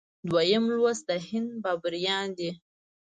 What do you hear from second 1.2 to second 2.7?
هند بابریان دي.